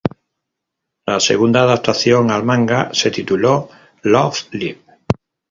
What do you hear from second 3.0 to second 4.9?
tituló "Love Live!